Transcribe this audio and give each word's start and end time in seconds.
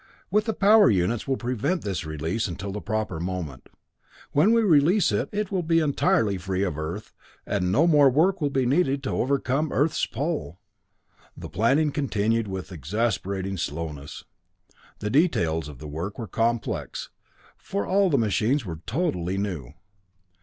With 0.31 0.45
the 0.45 0.53
power 0.55 0.89
units 0.89 1.27
we'll 1.27 1.37
prevent 1.37 1.85
its 1.85 2.07
release 2.07 2.47
until 2.47 2.71
the 2.71 2.81
proper 2.81 3.19
moment. 3.19 3.69
When 4.31 4.51
we 4.51 4.63
release 4.63 5.11
it, 5.11 5.29
it 5.31 5.51
will 5.51 5.61
be 5.61 5.79
entirely 5.79 6.39
free 6.39 6.63
of 6.63 6.75
Earth, 6.75 7.13
and 7.45 7.71
no 7.71 7.85
more 7.85 8.09
work 8.09 8.41
will 8.41 8.49
be 8.49 8.65
needed 8.65 9.03
to 9.03 9.11
overcome 9.11 9.71
Earth's 9.71 10.07
pull." 10.07 10.59
The 11.37 11.49
planning 11.49 11.91
continued 11.91 12.47
with 12.47 12.71
exasperating 12.71 13.57
slowness. 13.57 14.23
The 14.97 15.11
details 15.11 15.67
of 15.69 15.77
the 15.77 15.87
work 15.87 16.17
were 16.17 16.27
complex, 16.27 17.11
for 17.55 17.85
all 17.85 18.09
the 18.09 18.17
machines 18.17 18.65
were 18.65 18.81
totally 18.87 19.37
new. 19.37 19.75